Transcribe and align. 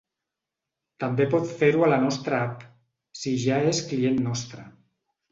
També 1.01 1.25
pot 1.33 1.51
fer-ho 1.59 1.83
a 1.87 1.89
la 1.91 1.99
nostra 2.05 2.39
app, 2.45 2.63
si 3.25 3.33
ja 3.43 3.59
és 3.73 3.83
client 3.91 4.17
nostre. 4.29 4.65